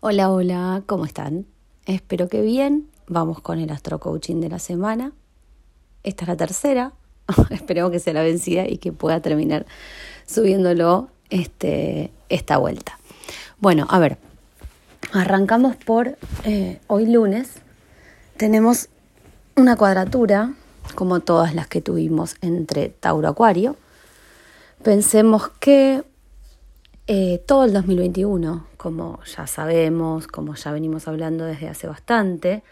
Hola, 0.00 0.30
hola, 0.30 0.82
¿cómo 0.84 1.06
están? 1.06 1.46
Espero 1.86 2.28
que 2.28 2.42
bien. 2.42 2.90
Vamos 3.08 3.40
con 3.40 3.58
el 3.58 3.70
astro 3.70 3.98
coaching 3.98 4.40
de 4.40 4.50
la 4.50 4.58
semana. 4.58 5.12
Esta 6.02 6.24
es 6.24 6.28
la 6.28 6.36
tercera. 6.36 6.92
Esperemos 7.50 7.90
que 7.90 7.98
sea 7.98 8.12
la 8.12 8.22
vencida 8.22 8.68
y 8.68 8.76
que 8.76 8.92
pueda 8.92 9.20
terminar 9.20 9.64
subiéndolo 10.26 11.08
este, 11.30 12.12
esta 12.28 12.58
vuelta. 12.58 12.98
Bueno, 13.58 13.86
a 13.88 13.98
ver, 13.98 14.18
arrancamos 15.12 15.76
por 15.76 16.18
eh, 16.44 16.78
hoy 16.88 17.06
lunes. 17.06 17.54
Tenemos 18.36 18.90
una 19.56 19.76
cuadratura, 19.76 20.52
como 20.94 21.20
todas 21.20 21.54
las 21.54 21.68
que 21.68 21.80
tuvimos 21.80 22.36
entre 22.42 22.90
Tauro 22.90 23.28
Acuario. 23.28 23.76
Pensemos 24.82 25.48
que 25.58 26.04
eh, 27.06 27.42
todo 27.46 27.64
el 27.64 27.72
2021, 27.72 28.66
como 28.76 29.20
ya 29.24 29.46
sabemos, 29.46 30.26
como 30.26 30.54
ya 30.54 30.72
venimos 30.72 31.06
hablando 31.06 31.44
desde 31.44 31.68
hace 31.68 31.86
bastante, 31.86 32.62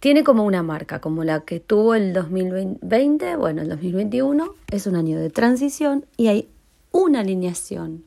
tiene 0.00 0.22
como 0.22 0.44
una 0.44 0.62
marca, 0.62 1.00
como 1.00 1.24
la 1.24 1.40
que 1.40 1.58
tuvo 1.58 1.94
el 1.94 2.12
2020, 2.12 3.36
bueno, 3.36 3.62
el 3.62 3.68
2021 3.68 4.54
es 4.70 4.86
un 4.86 4.94
año 4.94 5.18
de 5.18 5.30
transición 5.30 6.06
y 6.16 6.28
hay 6.28 6.48
una 6.92 7.20
alineación 7.20 8.04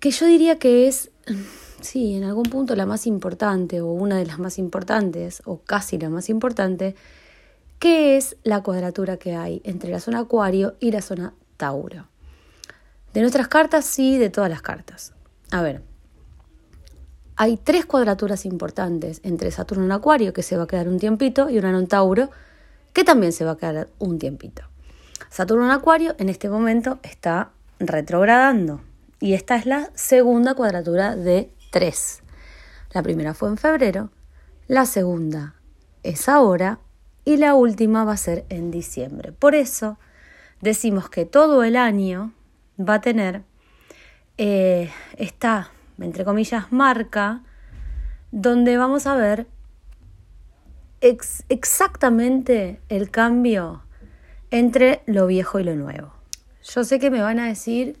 que 0.00 0.10
yo 0.10 0.26
diría 0.26 0.58
que 0.58 0.88
es, 0.88 1.10
sí, 1.80 2.14
en 2.14 2.24
algún 2.24 2.44
punto 2.44 2.74
la 2.74 2.86
más 2.86 3.06
importante 3.06 3.80
o 3.80 3.86
una 3.86 4.16
de 4.16 4.26
las 4.26 4.38
más 4.38 4.58
importantes 4.58 5.42
o 5.44 5.58
casi 5.58 5.98
la 5.98 6.08
más 6.08 6.30
importante, 6.30 6.96
que 7.78 8.16
es 8.16 8.36
la 8.42 8.62
cuadratura 8.62 9.18
que 9.18 9.36
hay 9.36 9.60
entre 9.62 9.90
la 9.90 10.00
zona 10.00 10.20
Acuario 10.20 10.74
y 10.80 10.90
la 10.90 11.02
zona 11.02 11.34
Tauro. 11.56 12.09
De 13.12 13.20
nuestras 13.20 13.48
cartas, 13.48 13.84
sí, 13.84 14.18
de 14.18 14.30
todas 14.30 14.50
las 14.50 14.62
cartas. 14.62 15.12
A 15.50 15.62
ver, 15.62 15.82
hay 17.36 17.56
tres 17.56 17.86
cuadraturas 17.86 18.44
importantes 18.44 19.20
entre 19.24 19.50
Saturno 19.50 19.84
en 19.84 19.92
Acuario, 19.92 20.32
que 20.32 20.42
se 20.42 20.56
va 20.56 20.64
a 20.64 20.66
quedar 20.66 20.88
un 20.88 20.98
tiempito, 20.98 21.50
y 21.50 21.58
Urano 21.58 21.78
en 21.78 21.88
Tauro, 21.88 22.30
que 22.92 23.02
también 23.02 23.32
se 23.32 23.44
va 23.44 23.52
a 23.52 23.56
quedar 23.56 23.88
un 23.98 24.18
tiempito. 24.18 24.62
Saturno 25.30 25.64
en 25.64 25.70
Acuario 25.70 26.14
en 26.18 26.28
este 26.28 26.48
momento 26.48 26.98
está 27.02 27.50
retrogradando, 27.78 28.80
y 29.20 29.32
esta 29.32 29.56
es 29.56 29.66
la 29.66 29.90
segunda 29.94 30.54
cuadratura 30.54 31.16
de 31.16 31.50
tres. 31.72 32.22
La 32.92 33.02
primera 33.02 33.34
fue 33.34 33.48
en 33.48 33.56
febrero, 33.56 34.10
la 34.68 34.86
segunda 34.86 35.54
es 36.02 36.28
ahora, 36.28 36.78
y 37.24 37.38
la 37.38 37.54
última 37.54 38.04
va 38.04 38.12
a 38.12 38.16
ser 38.16 38.44
en 38.48 38.70
diciembre. 38.70 39.32
Por 39.32 39.54
eso 39.54 39.98
decimos 40.60 41.08
que 41.08 41.24
todo 41.24 41.64
el 41.64 41.76
año 41.76 42.32
va 42.88 42.94
a 42.94 43.00
tener 43.00 43.42
eh, 44.38 44.90
esta, 45.16 45.70
entre 45.98 46.24
comillas, 46.24 46.72
marca 46.72 47.42
donde 48.32 48.76
vamos 48.76 49.06
a 49.06 49.16
ver 49.16 49.46
exactamente 51.00 52.80
el 52.88 53.10
cambio 53.10 53.82
entre 54.50 55.02
lo 55.06 55.26
viejo 55.26 55.58
y 55.58 55.64
lo 55.64 55.74
nuevo. 55.74 56.12
Yo 56.62 56.84
sé 56.84 56.98
que 56.98 57.10
me 57.10 57.22
van 57.22 57.38
a 57.38 57.46
decir 57.46 57.98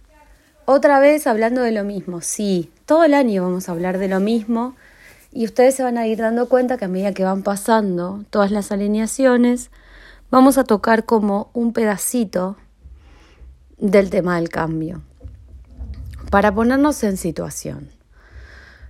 otra 0.66 1.00
vez 1.00 1.26
hablando 1.26 1.62
de 1.62 1.72
lo 1.72 1.84
mismo. 1.84 2.20
Sí, 2.20 2.70
todo 2.86 3.04
el 3.04 3.14
año 3.14 3.42
vamos 3.42 3.68
a 3.68 3.72
hablar 3.72 3.98
de 3.98 4.08
lo 4.08 4.20
mismo 4.20 4.76
y 5.32 5.44
ustedes 5.44 5.74
se 5.74 5.82
van 5.82 5.98
a 5.98 6.06
ir 6.06 6.18
dando 6.18 6.48
cuenta 6.48 6.76
que 6.76 6.84
a 6.84 6.88
medida 6.88 7.12
que 7.12 7.24
van 7.24 7.42
pasando 7.42 8.24
todas 8.30 8.50
las 8.50 8.72
alineaciones, 8.72 9.70
vamos 10.30 10.58
a 10.58 10.64
tocar 10.64 11.04
como 11.04 11.50
un 11.52 11.72
pedacito 11.72 12.56
del 13.80 14.10
tema 14.10 14.36
del 14.36 14.48
cambio. 14.48 15.02
Para 16.30 16.54
ponernos 16.54 17.02
en 17.02 17.16
situación. 17.16 17.88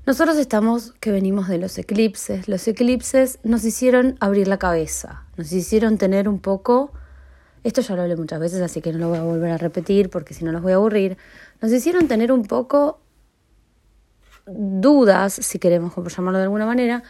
Nosotros 0.06 0.36
estamos 0.38 0.92
que 1.00 1.12
venimos 1.12 1.48
de 1.48 1.58
los 1.58 1.78
eclipses. 1.78 2.48
Los 2.48 2.66
eclipses 2.66 3.38
nos 3.44 3.64
hicieron 3.64 4.16
abrir 4.20 4.48
la 4.48 4.58
cabeza, 4.58 5.24
nos 5.36 5.52
hicieron 5.52 5.98
tener 5.98 6.28
un 6.28 6.41
poco, 6.41 6.92
esto 7.64 7.81
ya 7.81 7.94
lo 7.94 8.03
hablé 8.03 8.16
muchas 8.16 8.41
veces, 8.41 8.60
así 8.60 8.81
que 8.81 8.92
no 8.92 8.98
lo 8.98 9.09
voy 9.10 9.19
a 9.19 9.22
volver 9.22 9.53
a 9.53 9.59
repetir 9.59 10.10
porque 10.10 10.34
si 10.34 10.44
no 10.44 10.53
los 10.53 10.62
voy 10.62 10.72
a 10.72 10.76
aburrir, 10.76 11.16
nos 11.60 11.70
hicieron 11.70 12.09
tener 12.09 12.32
un 12.32 12.44
poco 12.44 13.00
dudas, 14.47 15.34
si 15.34 15.59
queremos 15.59 15.94
llamarlo 15.94 16.38
de 16.38 16.44
alguna 16.44 16.66
manera, 16.66 17.03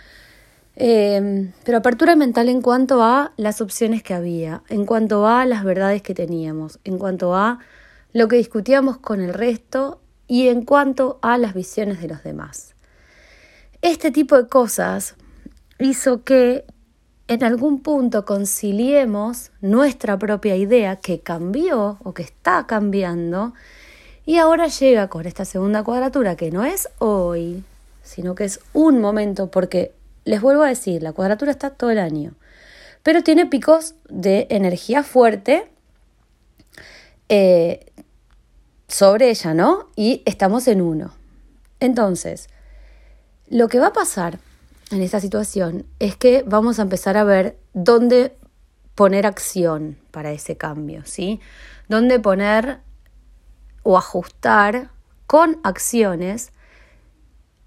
eh, 0.77 1.53
pero 1.65 1.79
apertura 1.79 2.17
mental 2.17 2.49
en 2.49 2.61
cuanto 2.61 3.03
a 3.03 3.33
las 3.37 3.61
opciones 3.61 4.03
que 4.03 4.15
había, 4.15 4.63
en 4.69 4.85
cuanto 4.85 5.27
a 5.27 5.47
las 5.47 5.65
verdades 5.65 6.03
que 6.03 6.15
teníamos, 6.15 6.81
en 6.85 6.99
cuanto 6.99 7.35
a 7.35 7.61
lo 8.13 8.29
que 8.29 8.37
discutíamos 8.37 8.99
con 8.99 9.21
el 9.21 9.35
resto 9.35 10.01
y 10.27 10.49
en 10.49 10.65
cuanto 10.65 11.19
a 11.23 11.39
las 11.39 11.55
visiones 11.55 12.01
de 12.01 12.09
los 12.09 12.23
demás. 12.23 12.75
Este 13.83 14.11
tipo 14.11 14.37
de 14.37 14.49
cosas 14.49 15.15
hizo 15.79 16.25
que 16.25 16.65
en 17.29 17.45
algún 17.45 17.81
punto 17.81 18.25
conciliemos 18.25 19.53
nuestra 19.61 20.19
propia 20.19 20.57
idea 20.57 20.97
que 20.97 21.21
cambió 21.21 21.99
o 22.03 22.13
que 22.13 22.23
está 22.23 22.67
cambiando 22.67 23.55
y 24.27 24.39
ahora 24.39 24.67
llega 24.67 25.09
con 25.09 25.27
esta 25.27 25.45
segunda 25.45 25.83
cuadratura 25.83 26.37
que 26.37 26.51
no 26.51 26.65
es 26.65 26.89
hoy, 26.99 27.65
sino 28.03 28.35
que 28.35 28.45
es 28.45 28.61
un 28.73 29.01
momento 29.01 29.51
porque 29.51 29.93
les 30.25 30.41
vuelvo 30.41 30.63
a 30.63 30.69
decir, 30.69 31.03
la 31.03 31.13
cuadratura 31.13 31.51
está 31.51 31.71
todo 31.71 31.91
el 31.91 31.99
año, 31.99 32.35
pero 33.03 33.23
tiene 33.23 33.47
picos 33.47 33.95
de 34.09 34.47
energía 34.51 35.03
fuerte 35.03 35.71
eh, 37.29 37.87
sobre 38.91 39.31
ella, 39.31 39.55
¿no? 39.55 39.89
Y 39.97 40.23
estamos 40.27 40.69
en 40.69 40.81
uno. 40.81 41.13
Entonces, 41.79 42.49
lo 43.49 43.69
que 43.69 43.79
va 43.79 43.89
a 43.89 43.93
pasar 43.93 44.39
en 44.91 45.03
esta 45.03 45.21
situación 45.21 45.87
es 45.99 46.17
que 46.17 46.45
vamos 46.47 46.79
a 46.79 46.83
empezar 46.83 47.17
a 47.17 47.25
ver 47.25 47.57
dónde 47.73 48.37
poner 48.95 49.27
acción 49.27 49.97
para 50.11 50.33
ese 50.33 50.57
cambio, 50.57 51.03
¿sí? 51.05 51.41
Dónde 51.89 52.19
poner 52.19 52.81
o 53.83 53.97
ajustar 53.97 54.91
con 55.27 55.59
acciones 55.63 56.53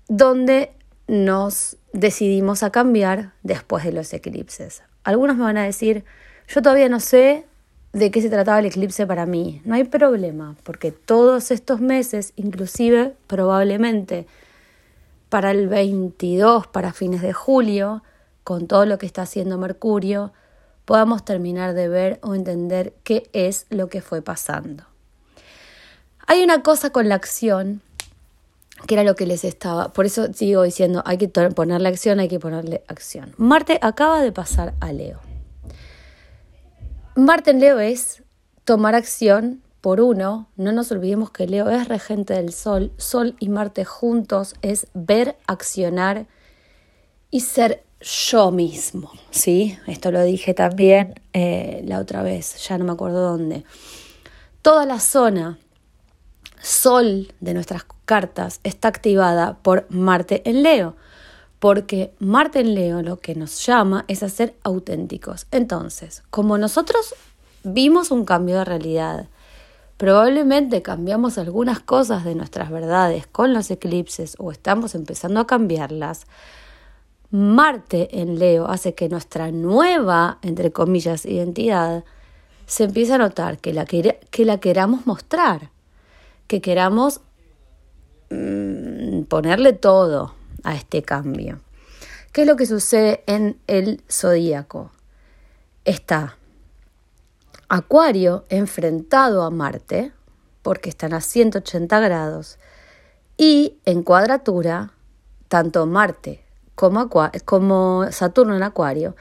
donde 0.08 0.74
nos 1.08 1.78
decidimos 1.94 2.64
a 2.64 2.72
cambiar 2.72 3.32
después 3.44 3.84
de 3.84 3.94
los 3.94 4.14
eclipses. 4.14 4.84
Algunos 5.04 5.38
me 5.38 5.44
van 5.44 5.58
a 5.58 5.64
decir, 5.64 6.04
yo 6.48 6.62
todavía 6.62 6.90
no 6.90 7.00
sé 7.00 7.46
de 7.94 8.10
qué 8.10 8.22
se 8.22 8.30
trataba 8.30 8.60
el 8.60 8.66
eclipse 8.66 9.06
para 9.06 9.26
mí. 9.26 9.62
No 9.66 9.76
hay 9.76 9.84
problema, 9.84 10.56
porque 10.64 10.92
todos 10.92 11.52
estos 11.52 11.80
meses, 11.80 12.34
inclusive 12.36 13.16
probablemente 13.28 14.26
para 15.30 15.52
el 15.52 15.68
22, 15.68 16.68
para 16.68 16.92
fines 16.92 17.22
de 17.22 17.34
julio, 17.34 18.04
con 18.44 18.68
todo 18.68 18.86
lo 18.86 18.98
que 18.98 19.06
está 19.06 19.22
haciendo 19.22 19.58
Mercurio, 19.58 20.34
podamos 20.86 21.24
terminar 21.24 21.74
de 21.74 21.88
ver 21.88 22.20
o 22.22 22.36
entender 22.36 22.94
qué 23.04 23.30
es 23.32 23.68
lo 23.70 23.88
que 23.88 24.02
fue 24.02 24.22
pasando. 24.22 24.84
Hay 26.26 26.44
una 26.44 26.64
cosa 26.64 26.90
con 26.90 27.10
la 27.10 27.16
acción 27.16 27.82
que 28.88 28.96
era 28.96 29.04
lo 29.04 29.16
que 29.16 29.26
les 29.26 29.44
estaba. 29.44 29.94
Por 29.94 30.06
eso 30.06 30.34
sigo 30.34 30.64
diciendo, 30.64 31.04
hay 31.06 31.18
que 31.18 31.30
ponerle 31.30 31.90
acción, 31.90 32.20
hay 32.20 32.28
que 32.28 32.40
ponerle 32.40 32.84
acción. 32.88 33.34
Marte 33.38 33.80
acaba 33.82 34.22
de 34.22 34.32
pasar 34.32 34.74
a 34.82 34.92
Leo. 34.92 35.33
Marte 37.16 37.52
en 37.52 37.60
Leo 37.60 37.80
es 37.80 38.24
tomar 38.64 38.96
acción 38.96 39.62
por 39.82 40.02
uno. 40.02 40.48
No 40.56 40.72
nos 40.72 40.92
olvidemos 40.92 41.30
que 41.30 41.46
Leo 41.46 41.70
es 41.70 41.88
regente 41.88 42.34
del 42.34 42.52
Sol. 42.52 42.92
Sol 42.98 43.36
y 43.40 43.50
Marte 43.50 43.86
juntos 43.86 44.56
es 44.64 44.88
ver, 44.96 45.38
accionar 45.46 46.26
y 47.30 47.42
ser 47.42 47.84
yo 48.02 48.50
mismo. 48.50 49.12
¿Sí? 49.30 49.78
Esto 49.86 50.12
lo 50.12 50.24
dije 50.24 50.56
también 50.56 51.22
eh, 51.34 51.84
la 51.86 52.00
otra 52.00 52.24
vez, 52.24 52.68
ya 52.68 52.80
no 52.80 52.86
me 52.86 52.94
acuerdo 52.94 53.22
dónde. 53.22 53.64
Toda 54.64 54.86
la 54.88 55.00
zona 55.00 55.60
Sol 56.62 57.32
de 57.42 57.54
nuestras 57.54 57.86
cartas 58.06 58.60
está 58.64 58.88
activada 58.88 59.58
por 59.62 59.86
Marte 59.90 60.42
en 60.50 60.64
Leo, 60.64 60.96
porque 61.64 62.14
Marte 62.20 62.60
en 62.60 62.76
Leo 62.76 63.02
lo 63.04 63.20
que 63.22 63.36
nos 63.36 63.66
llama 63.66 64.04
es 64.10 64.22
a 64.22 64.28
ser 64.28 64.54
auténticos. 64.64 65.48
Entonces, 65.50 66.22
como 66.30 66.58
nosotros 66.58 67.16
vimos 67.64 68.12
un 68.12 68.26
cambio 68.26 68.58
de 68.58 68.66
realidad, 68.66 69.30
probablemente 69.96 70.82
cambiamos 70.82 71.38
algunas 71.38 71.80
cosas 71.80 72.26
de 72.26 72.36
nuestras 72.36 72.70
verdades 72.70 73.28
con 73.28 73.54
los 73.54 73.72
eclipses 73.72 74.36
o 74.40 74.52
estamos 74.52 74.94
empezando 74.94 75.40
a 75.40 75.48
cambiarlas, 75.48 76.26
Marte 77.32 78.20
en 78.20 78.40
Leo 78.40 78.68
hace 78.68 78.94
que 78.94 79.08
nuestra 79.08 79.50
nueva, 79.52 80.40
entre 80.42 80.74
comillas, 80.74 81.26
identidad 81.26 82.04
se 82.66 82.84
empiece 82.84 83.14
a 83.14 83.20
notar, 83.20 83.60
que 83.60 83.72
la, 83.72 83.86
que 83.86 84.60
queramos 84.60 85.08
mostrar 85.08 85.70
que 86.48 86.60
queramos 86.60 87.22
mm, 88.30 89.22
ponerle 89.30 89.72
todo 89.72 90.43
a 90.64 90.76
este 90.76 91.04
cambio. 91.04 91.60
¿Qué 92.32 92.42
es 92.42 92.48
lo 92.48 92.56
que 92.56 92.66
sucede 92.66 93.24
en 93.28 93.60
el 93.68 94.02
zodíaco? 94.10 94.92
Está 95.86 96.38
Acuario 97.70 98.46
enfrentado 98.50 99.44
a 99.44 99.50
Marte, 99.50 100.12
porque 100.62 100.90
están 100.90 101.14
a 101.14 101.22
180 101.22 102.00
grados, 102.00 102.60
y 103.38 103.78
en 103.86 104.04
cuadratura 104.04 104.94
tanto 105.48 105.86
Marte 105.86 106.44
como, 106.76 107.10
como 107.46 108.06
Saturno 108.12 108.56
en 108.56 108.64
Acuario 108.64 109.16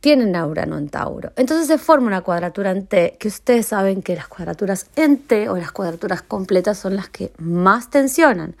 tienen 0.00 0.36
a 0.36 0.46
Urano 0.46 0.78
en 0.78 0.88
Tauro. 0.88 1.32
Entonces 1.36 1.66
se 1.66 1.78
forma 1.78 2.06
una 2.06 2.20
cuadratura 2.20 2.70
en 2.70 2.86
T, 2.86 3.16
que 3.18 3.28
ustedes 3.28 3.66
saben 3.66 4.02
que 4.02 4.14
las 4.14 4.28
cuadraturas 4.28 4.86
en 4.94 5.18
T 5.18 5.48
o 5.48 5.56
las 5.56 5.72
cuadraturas 5.72 6.22
completas 6.22 6.78
son 6.78 6.96
las 6.96 7.08
que 7.08 7.32
más 7.38 7.90
tensionan. 7.90 8.56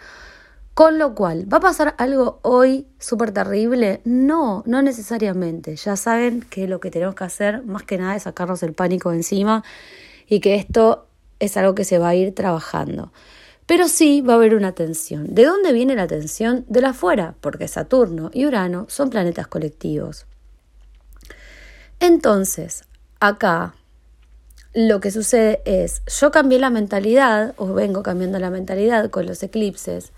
Con 0.76 0.98
lo 0.98 1.14
cual, 1.14 1.50
¿va 1.50 1.56
a 1.56 1.60
pasar 1.60 1.94
algo 1.96 2.38
hoy 2.42 2.86
súper 2.98 3.32
terrible? 3.32 4.02
No, 4.04 4.62
no 4.66 4.82
necesariamente. 4.82 5.74
Ya 5.74 5.96
saben 5.96 6.42
que 6.42 6.68
lo 6.68 6.80
que 6.80 6.90
tenemos 6.90 7.14
que 7.14 7.24
hacer 7.24 7.62
más 7.62 7.84
que 7.84 7.96
nada 7.96 8.14
es 8.14 8.24
sacarnos 8.24 8.62
el 8.62 8.74
pánico 8.74 9.10
encima 9.10 9.64
y 10.28 10.40
que 10.40 10.54
esto 10.56 11.06
es 11.38 11.56
algo 11.56 11.74
que 11.74 11.84
se 11.84 11.98
va 11.98 12.10
a 12.10 12.14
ir 12.14 12.34
trabajando. 12.34 13.10
Pero 13.64 13.88
sí 13.88 14.20
va 14.20 14.34
a 14.34 14.36
haber 14.36 14.54
una 14.54 14.72
tensión. 14.72 15.34
¿De 15.34 15.46
dónde 15.46 15.72
viene 15.72 15.94
la 15.94 16.06
tensión? 16.06 16.66
De 16.68 16.82
la 16.82 16.90
afuera, 16.90 17.36
porque 17.40 17.68
Saturno 17.68 18.28
y 18.34 18.44
Urano 18.44 18.84
son 18.90 19.08
planetas 19.08 19.46
colectivos. 19.46 20.26
Entonces, 22.00 22.84
acá 23.18 23.74
lo 24.74 25.00
que 25.00 25.10
sucede 25.10 25.62
es, 25.64 26.02
yo 26.20 26.30
cambié 26.30 26.58
la 26.58 26.68
mentalidad, 26.68 27.54
o 27.56 27.72
vengo 27.72 28.02
cambiando 28.02 28.38
la 28.38 28.50
mentalidad 28.50 29.08
con 29.08 29.24
los 29.24 29.42
eclipses, 29.42 30.12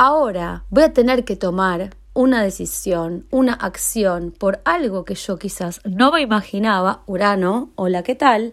ahora 0.00 0.64
voy 0.70 0.84
a 0.84 0.94
tener 0.94 1.26
que 1.26 1.36
tomar 1.36 1.94
una 2.14 2.42
decisión, 2.42 3.26
una 3.30 3.52
acción 3.52 4.30
por 4.30 4.62
algo 4.64 5.04
que 5.04 5.14
yo 5.14 5.38
quizás 5.38 5.82
no 5.84 6.10
me 6.10 6.22
imaginaba, 6.22 7.02
Urano, 7.06 7.70
hola, 7.74 8.02
¿qué 8.02 8.14
tal? 8.14 8.52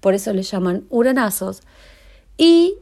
Por 0.00 0.14
eso 0.14 0.32
le 0.32 0.42
llaman 0.42 0.86
uranazos, 0.88 1.60
y 2.38 2.76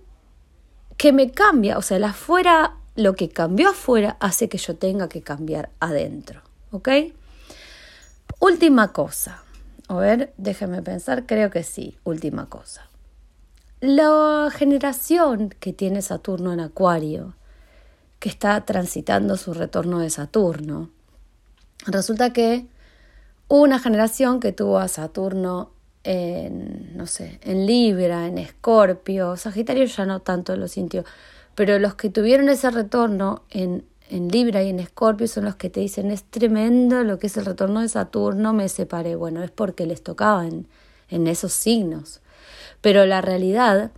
que 0.96 1.12
me 1.12 1.32
cambia, 1.32 1.76
o 1.76 1.82
sea, 1.82 1.96
el 1.96 2.04
afuera, 2.04 2.76
lo 2.94 3.14
que 3.14 3.30
cambió 3.30 3.70
afuera 3.70 4.16
hace 4.20 4.48
que 4.48 4.58
yo 4.58 4.76
tenga 4.76 5.08
que 5.08 5.22
cambiar 5.22 5.70
adentro, 5.80 6.40
¿ok? 6.70 6.88
Última 8.38 8.92
cosa. 8.92 9.42
A 9.88 9.96
ver, 9.96 10.32
déjeme 10.36 10.82
pensar, 10.82 11.26
creo 11.26 11.50
que 11.50 11.64
sí, 11.64 11.98
última 12.04 12.46
cosa. 12.46 12.88
La 13.80 14.50
generación 14.52 15.48
que 15.58 15.72
tiene 15.72 16.00
Saturno 16.00 16.52
en 16.52 16.60
Acuario, 16.60 17.34
que 18.24 18.30
está 18.30 18.64
transitando 18.64 19.36
su 19.36 19.52
retorno 19.52 19.98
de 19.98 20.08
Saturno, 20.08 20.88
resulta 21.84 22.32
que 22.32 22.66
una 23.48 23.78
generación 23.78 24.40
que 24.40 24.50
tuvo 24.50 24.78
a 24.78 24.88
Saturno 24.88 25.72
en, 26.04 26.96
no 26.96 27.06
sé, 27.06 27.38
en 27.42 27.66
Libra, 27.66 28.26
en 28.26 28.38
Escorpio, 28.38 29.36
Sagitario 29.36 29.84
ya 29.84 30.06
no 30.06 30.20
tanto 30.20 30.56
lo 30.56 30.68
sintió, 30.68 31.04
pero 31.54 31.78
los 31.78 31.96
que 31.96 32.08
tuvieron 32.08 32.48
ese 32.48 32.70
retorno 32.70 33.42
en 33.50 33.84
en 34.08 34.28
Libra 34.28 34.62
y 34.62 34.70
en 34.70 34.80
Escorpio 34.80 35.28
son 35.28 35.44
los 35.44 35.56
que 35.56 35.68
te 35.68 35.80
dicen 35.80 36.10
es 36.10 36.24
tremendo 36.24 37.04
lo 37.04 37.18
que 37.18 37.26
es 37.26 37.36
el 37.36 37.44
retorno 37.44 37.82
de 37.82 37.90
Saturno, 37.90 38.54
me 38.54 38.70
separé. 38.70 39.16
Bueno, 39.16 39.42
es 39.42 39.50
porque 39.50 39.86
les 39.86 40.02
tocaba 40.02 40.46
en 40.46 41.26
esos 41.26 41.52
signos. 41.52 42.20
Pero 42.80 43.04
la 43.06 43.20
realidad 43.20 43.92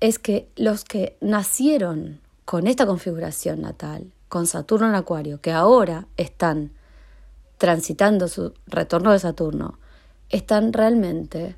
es 0.00 0.18
que 0.18 0.48
los 0.56 0.84
que 0.84 1.16
nacieron 1.20 2.20
con 2.46 2.68
esta 2.68 2.86
configuración 2.86 3.60
natal, 3.60 4.12
con 4.28 4.46
Saturno 4.46 4.88
en 4.88 4.94
Acuario, 4.94 5.40
que 5.40 5.52
ahora 5.52 6.06
están 6.16 6.72
transitando 7.58 8.28
su 8.28 8.54
retorno 8.66 9.12
de 9.12 9.18
Saturno, 9.18 9.78
están 10.30 10.72
realmente 10.72 11.56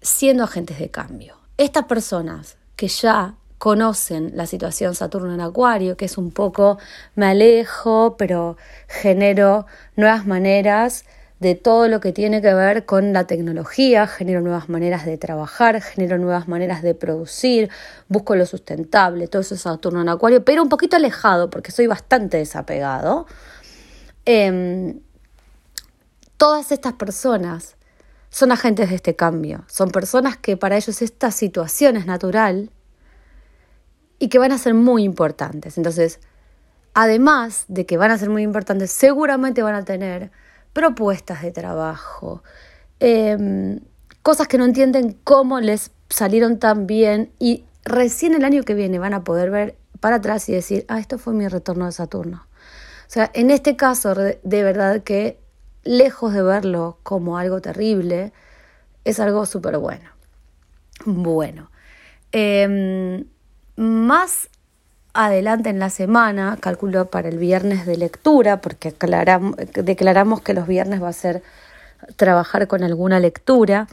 siendo 0.00 0.44
agentes 0.44 0.78
de 0.78 0.90
cambio. 0.90 1.36
Estas 1.56 1.84
personas 1.86 2.56
que 2.76 2.86
ya 2.88 3.34
conocen 3.58 4.32
la 4.36 4.46
situación 4.46 4.94
Saturno 4.94 5.34
en 5.34 5.40
Acuario, 5.40 5.96
que 5.96 6.04
es 6.04 6.16
un 6.16 6.30
poco 6.30 6.78
me 7.16 7.26
alejo, 7.26 8.14
pero 8.16 8.56
genero 8.86 9.66
nuevas 9.96 10.26
maneras 10.26 11.04
de 11.40 11.54
todo 11.54 11.88
lo 11.88 12.00
que 12.00 12.12
tiene 12.12 12.42
que 12.42 12.52
ver 12.52 12.84
con 12.84 13.14
la 13.14 13.26
tecnología, 13.26 14.06
genero 14.06 14.42
nuevas 14.42 14.68
maneras 14.68 15.06
de 15.06 15.16
trabajar, 15.16 15.80
genero 15.80 16.18
nuevas 16.18 16.48
maneras 16.48 16.82
de 16.82 16.94
producir, 16.94 17.70
busco 18.08 18.36
lo 18.36 18.44
sustentable, 18.44 19.26
todo 19.26 19.40
eso 19.40 19.54
es 19.54 19.62
Saturno 19.62 20.02
en 20.02 20.10
Acuario, 20.10 20.44
pero 20.44 20.62
un 20.62 20.68
poquito 20.68 20.96
alejado 20.96 21.48
porque 21.48 21.72
soy 21.72 21.86
bastante 21.86 22.36
desapegado. 22.36 23.26
Em, 24.26 25.00
todas 26.36 26.72
estas 26.72 26.92
personas 26.92 27.76
son 28.28 28.52
agentes 28.52 28.90
de 28.90 28.96
este 28.96 29.16
cambio, 29.16 29.64
son 29.66 29.90
personas 29.90 30.36
que 30.36 30.58
para 30.58 30.76
ellos 30.76 31.00
esta 31.00 31.30
situación 31.30 31.96
es 31.96 32.04
natural 32.04 32.70
y 34.18 34.28
que 34.28 34.38
van 34.38 34.52
a 34.52 34.58
ser 34.58 34.74
muy 34.74 35.04
importantes. 35.04 35.78
Entonces, 35.78 36.20
además 36.92 37.64
de 37.68 37.86
que 37.86 37.96
van 37.96 38.10
a 38.10 38.18
ser 38.18 38.28
muy 38.28 38.42
importantes, 38.42 38.92
seguramente 38.92 39.62
van 39.62 39.74
a 39.74 39.86
tener 39.86 40.30
propuestas 40.72 41.42
de 41.42 41.52
trabajo, 41.52 42.42
em, 43.00 43.80
cosas 44.22 44.48
que 44.48 44.58
no 44.58 44.64
entienden 44.64 45.16
cómo 45.24 45.60
les 45.60 45.90
salieron 46.08 46.58
tan 46.58 46.86
bien 46.86 47.32
y 47.38 47.64
recién 47.84 48.34
el 48.34 48.44
año 48.44 48.62
que 48.62 48.74
viene 48.74 48.98
van 48.98 49.14
a 49.14 49.24
poder 49.24 49.50
ver 49.50 49.76
para 50.00 50.16
atrás 50.16 50.48
y 50.48 50.52
decir, 50.52 50.84
ah, 50.88 50.98
esto 50.98 51.18
fue 51.18 51.34
mi 51.34 51.48
retorno 51.48 51.86
de 51.86 51.92
Saturno. 51.92 52.46
O 53.06 53.12
sea, 53.12 53.30
en 53.34 53.50
este 53.50 53.76
caso, 53.76 54.14
de 54.14 54.62
verdad 54.62 55.02
que 55.02 55.38
lejos 55.82 56.32
de 56.32 56.42
verlo 56.42 56.98
como 57.02 57.38
algo 57.38 57.60
terrible, 57.60 58.32
es 59.04 59.18
algo 59.18 59.46
súper 59.46 59.78
bueno. 59.78 60.10
Bueno. 61.04 61.70
Eh, 62.32 63.24
más 63.76 64.49
adelante 65.12 65.70
en 65.70 65.78
la 65.78 65.90
semana, 65.90 66.58
calculo 66.60 67.10
para 67.10 67.28
el 67.28 67.38
viernes 67.38 67.86
de 67.86 67.96
lectura, 67.96 68.60
porque 68.60 68.94
declaramos 69.74 70.40
que 70.40 70.54
los 70.54 70.66
viernes 70.66 71.02
va 71.02 71.08
a 71.08 71.12
ser 71.12 71.42
trabajar 72.16 72.66
con 72.66 72.82
alguna 72.82 73.20
lectura, 73.20 73.88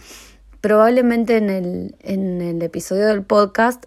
probablemente 0.61 1.37
en 1.37 1.49
el, 1.49 1.95
en 2.01 2.41
el 2.41 2.61
episodio 2.61 3.07
del 3.07 3.23
podcast 3.23 3.85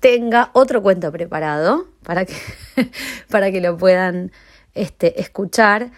tenga 0.00 0.50
otro 0.52 0.82
cuento 0.82 1.10
preparado 1.10 1.86
para 2.02 2.24
que, 2.24 2.34
para 3.30 3.50
que 3.50 3.60
lo 3.60 3.76
puedan 3.76 4.32
este, 4.74 5.20
escuchar. 5.20 5.90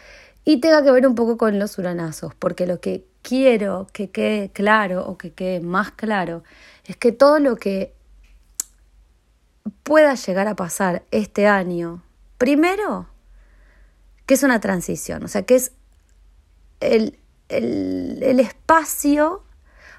Y 0.44 0.60
tenga 0.60 0.82
que 0.82 0.90
ver 0.90 1.06
un 1.06 1.14
poco 1.14 1.36
con 1.36 1.58
los 1.58 1.76
uranazos, 1.76 2.34
porque 2.34 2.66
lo 2.66 2.80
que 2.80 3.04
quiero 3.20 3.86
que 3.92 4.10
quede 4.10 4.48
claro 4.48 5.06
o 5.06 5.18
que 5.18 5.32
quede 5.32 5.60
más 5.60 5.90
claro 5.90 6.42
es 6.86 6.96
que 6.96 7.12
todo 7.12 7.38
lo 7.38 7.56
que 7.56 7.92
pueda 9.70 10.14
llegar 10.14 10.48
a 10.48 10.56
pasar 10.56 11.04
este 11.10 11.46
año, 11.46 12.02
primero, 12.38 13.08
que 14.26 14.34
es 14.34 14.42
una 14.42 14.60
transición, 14.60 15.24
o 15.24 15.28
sea, 15.28 15.42
que 15.42 15.56
es 15.56 15.72
el, 16.80 17.18
el, 17.48 18.40
espacio, 18.40 19.42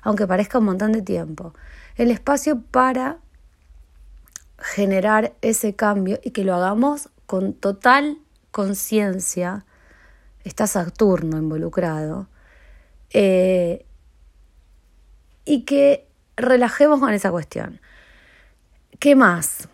aunque 0.02 0.28
parezca 0.28 0.60
un 0.60 0.66
montón 0.66 0.92
de 0.92 1.02
tiempo, 1.02 1.54
el 1.96 2.12
espacio 2.12 2.62
para 2.62 3.18
generar 4.58 5.34
ese 5.42 5.76
cambio 5.76 6.20
y 6.24 6.32
que 6.32 6.44
lo 6.44 6.54
hagamos 6.56 7.10
con 7.26 7.54
total 7.54 8.18
conciencia, 8.52 9.66
está 10.44 10.68
Saturno 10.68 11.38
involucrado, 11.38 12.28
eh, 13.12 13.86
y 15.46 15.64
que 15.66 16.08
relajemos 16.38 17.00
con 17.00 17.14
esa 17.14 17.32
cuestión. 17.32 17.82
¿Qué 18.98 19.16
más? 19.16 19.70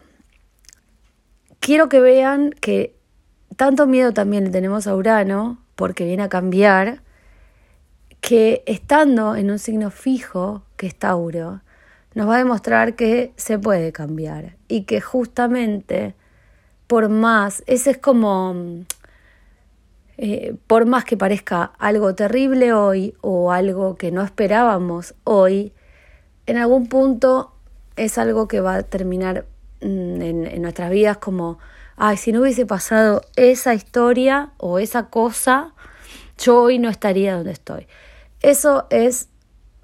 Quiero 1.60 1.89
que 1.89 2.00
vean 2.00 2.51
que 2.51 2.95
tanto 3.55 3.88
miedo 3.88 4.13
también 4.13 4.43
le 4.43 4.50
tenemos 4.50 4.88
a 4.88 4.95
Urano, 4.95 5.60
porque 5.75 6.05
viene 6.05 6.24
a 6.24 6.29
cambiar, 6.29 7.01
que 8.22 8.63
estando 8.65 9.36
en 9.36 9.51
un 9.51 9.60
signo 9.60 9.91
fijo, 9.91 10.63
que 10.77 10.88
es 10.88 10.95
Tauro, 10.95 11.62
nos 12.13 12.27
va 12.27 12.36
a 12.36 12.39
demostrar 12.39 12.95
que 12.95 13.34
se 13.36 13.60
puede 13.60 13.91
cambiar 13.91 14.57
y 14.67 14.84
que 14.84 15.01
justamente 15.01 16.15
por 16.88 17.10
más, 17.10 17.63
ese 17.67 17.91
es 17.91 17.98
como, 17.98 18.55
eh, 20.17 20.55
por 20.67 20.86
más 20.86 21.03
que 21.03 21.17
parezca 21.17 21.72
algo 21.79 22.15
terrible 22.15 22.74
hoy 22.74 23.15
o 23.22 23.51
algo 23.51 23.95
que 23.95 24.12
no 24.12 24.22
esperábamos 24.22 25.15
hoy, 25.24 25.74
en 26.45 26.57
algún 26.57 26.88
punto 26.88 27.54
es 27.96 28.18
algo 28.18 28.48
que 28.48 28.62
va 28.62 28.75
a 28.75 28.84
terminar 28.84 29.46
mm, 29.82 30.22
en, 30.22 30.62
nuestras 30.62 30.92
vidas 30.92 31.18
como, 31.18 31.60
ay, 31.96 32.18
si 32.18 32.32
no 32.32 32.42
hubiese 32.42 32.66
pasado 32.66 33.22
esa 33.36 33.74
historia 33.74 34.52
o 34.58 34.80
esa 34.80 35.10
cosa, 35.10 35.74
yo 36.38 36.62
hoy 36.62 36.80
no 36.80 36.90
estaría 36.90 37.36
donde 37.36 37.52
estoy. 37.52 37.88
Eso 38.42 38.88
es 38.90 39.30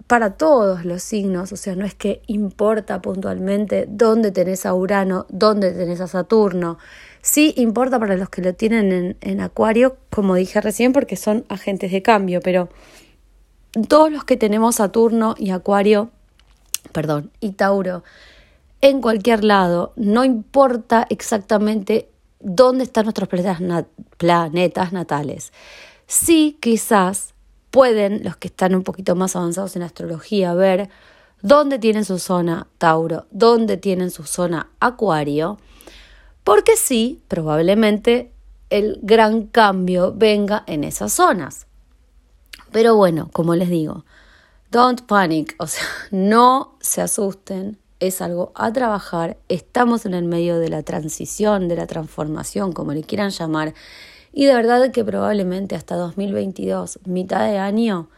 para 0.08 0.32
todos 0.32 0.84
los 0.84 1.03
signos, 1.03 1.53
o 1.53 1.56
sea, 1.56 1.75
no 1.75 1.86
es 1.86 1.96
que 1.96 2.22
importa 2.27 3.01
puntualmente 3.01 3.86
dónde 3.88 4.32
tenés 4.32 4.65
a 4.65 4.74
Urano, 4.74 5.25
dónde 5.30 5.72
tenés 5.72 6.01
a 6.01 6.08
Saturno. 6.08 6.77
Sí 7.22 7.53
importa 7.56 7.98
para 7.98 8.18
los 8.18 8.27
que 8.27 8.41
lo 8.41 8.53
tienen 8.53 8.91
en, 8.91 9.18
en 9.22 9.39
Acuario, 9.39 9.96
como 10.10 10.36
dije 10.36 10.60
recién, 10.60 10.91
porque 10.91 11.15
son 11.15 11.46
agentes 11.48 11.91
de 11.91 12.01
cambio, 12.01 12.41
pero 12.41 12.68
todos 13.88 14.12
los 14.12 14.25
que 14.25 14.36
tenemos 14.36 14.75
Saturno 14.75 15.36
y 15.38 15.51
Acuario 15.51 16.12
perdón, 16.91 17.31
y 17.39 17.51
Tauro 17.51 18.03
en 18.81 19.00
cualquier 19.00 19.43
lado, 19.43 19.93
no 19.95 20.25
importa 20.25 21.05
exactamente 21.09 22.09
dónde 22.39 22.83
están 22.83 23.05
nuestros 23.05 23.29
planetas, 24.17 24.91
natales. 24.91 25.53
Sí, 26.07 26.57
quizás 26.59 27.35
pueden 27.69 28.23
los 28.23 28.38
que 28.38 28.47
están 28.47 28.73
un 28.73 28.83
poquito 28.83 29.15
más 29.15 29.35
avanzados 29.35 29.75
en 29.75 29.83
astrología 29.83 30.55
ver 30.55 30.89
dónde 31.43 31.77
tienen 31.77 32.05
su 32.05 32.17
zona 32.17 32.67
Tauro, 32.79 33.27
dónde 33.29 33.77
tienen 33.77 34.09
su 34.09 34.23
zona 34.23 34.69
Acuario, 34.79 35.59
porque 36.43 36.75
sí, 36.75 37.21
probablemente 37.27 38.31
el 38.71 39.00
gran 39.03 39.43
cambio 39.45 40.11
venga 40.15 40.63
en 40.65 40.83
esas 40.83 41.13
zonas. 41.13 41.67
Pero 42.71 42.95
bueno, 42.95 43.29
como 43.31 43.53
les 43.55 43.69
digo, 43.69 44.05
don't 44.71 45.01
panic, 45.01 45.55
o 45.59 45.67
sea, 45.67 45.83
no 46.11 46.75
se 46.79 47.01
asusten, 47.01 47.77
es 47.99 48.21
algo 48.21 48.51
a 48.55 48.73
trabajar, 48.73 49.37
estamos 49.47 50.05
en 50.07 50.15
el 50.15 50.25
medio 50.25 50.57
de 50.57 50.69
la 50.69 50.81
transición, 50.81 51.67
de 51.67 51.75
la 51.75 51.85
transformación, 51.85 52.73
como 52.73 52.93
le 52.93 53.03
quieran 53.03 53.29
llamar, 53.29 53.75
y 54.33 54.45
de 54.45 54.55
verdad 54.55 54.91
que 54.91 55.03
probablemente 55.03 55.75
hasta 55.75 55.95
2022, 55.95 56.99
mitad 57.05 57.45
de 57.45 57.59
año, 57.59 58.09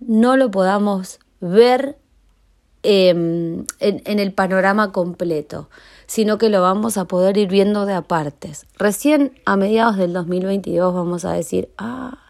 no 0.00 0.36
lo 0.36 0.50
podamos 0.50 1.20
ver 1.40 1.98
em, 2.82 3.64
en, 3.78 4.02
en 4.06 4.18
el 4.18 4.32
panorama 4.32 4.92
completo, 4.92 5.68
sino 6.06 6.38
que 6.38 6.48
lo 6.48 6.62
vamos 6.62 6.96
a 6.96 7.04
poder 7.04 7.36
ir 7.36 7.48
viendo 7.48 7.86
de 7.86 7.94
apartes. 7.94 8.66
Recién 8.76 9.38
a 9.44 9.56
mediados 9.56 9.96
del 9.96 10.12
2022 10.14 10.92
vamos 10.94 11.24
a 11.24 11.32
decir, 11.32 11.70
ah, 11.78 12.23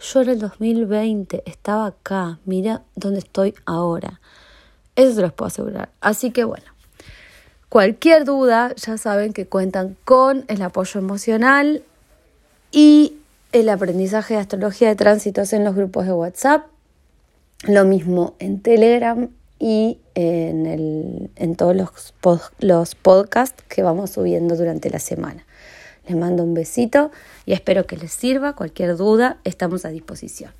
yo 0.00 0.22
en 0.22 0.28
el 0.28 0.38
2020 0.38 1.42
estaba 1.46 1.86
acá, 1.86 2.38
mira 2.44 2.82
dónde 2.94 3.18
estoy 3.18 3.54
ahora. 3.66 4.20
Eso 4.96 5.14
se 5.14 5.22
los 5.22 5.32
puedo 5.32 5.48
asegurar. 5.48 5.90
Así 6.00 6.30
que 6.30 6.44
bueno, 6.44 6.66
cualquier 7.68 8.24
duda 8.24 8.74
ya 8.76 8.98
saben 8.98 9.32
que 9.32 9.46
cuentan 9.46 9.96
con 10.04 10.44
el 10.48 10.62
apoyo 10.62 11.00
emocional 11.00 11.82
y 12.70 13.16
el 13.52 13.68
aprendizaje 13.68 14.34
de 14.34 14.40
astrología 14.40 14.88
de 14.88 14.96
tránsitos 14.96 15.52
en 15.52 15.64
los 15.64 15.74
grupos 15.74 16.06
de 16.06 16.12
WhatsApp. 16.12 16.66
Lo 17.64 17.84
mismo 17.84 18.34
en 18.38 18.60
Telegram 18.60 19.28
y 19.58 19.98
en, 20.14 20.66
el, 20.66 21.30
en 21.36 21.56
todos 21.56 21.74
los, 21.74 22.14
los 22.60 22.94
podcasts 22.94 23.64
que 23.68 23.82
vamos 23.82 24.10
subiendo 24.10 24.56
durante 24.56 24.90
la 24.90 25.00
semana. 25.00 25.44
Les 26.08 26.16
mando 26.16 26.42
un 26.42 26.54
besito 26.54 27.10
y 27.44 27.52
espero 27.52 27.86
que 27.86 27.96
les 27.96 28.12
sirva. 28.12 28.54
Cualquier 28.54 28.96
duda, 28.96 29.36
estamos 29.44 29.84
a 29.84 29.90
disposición. 29.90 30.52